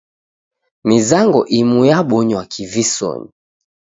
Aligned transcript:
Mizango 0.87 1.39
imu 1.57 1.79
yabonywa 1.91 2.41
kivisonyi. 2.51 3.29